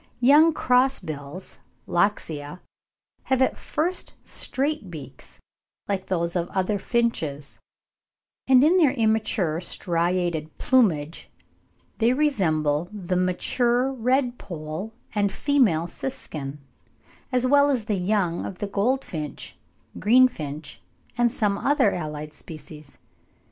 Young 0.19 0.51
cross 0.51 0.99
bills 0.99 1.59
(Loxia) 1.87 2.59
have 3.25 3.39
at 3.39 3.55
first 3.55 4.15
straight 4.23 4.89
beaks 4.89 5.37
like 5.87 6.07
those 6.07 6.35
of 6.35 6.49
other 6.49 6.79
finches, 6.79 7.59
and 8.47 8.63
in 8.63 8.77
their 8.77 8.93
immature 8.93 9.61
striated 9.61 10.57
plumage 10.57 11.29
they 11.99 12.13
resemble 12.13 12.89
the 12.91 13.15
mature 13.15 13.93
red 13.93 14.39
pole 14.39 14.91
and 15.13 15.31
female 15.31 15.85
siskin, 15.85 16.57
as 17.31 17.45
well 17.45 17.69
as 17.69 17.85
the 17.85 17.93
young 17.93 18.43
of 18.43 18.57
the 18.57 18.65
goldfinch, 18.65 19.55
greenfinch, 19.99 20.79
and 21.15 21.31
some 21.31 21.59
other 21.59 21.91
allied 21.91 22.33
species. 22.33 22.97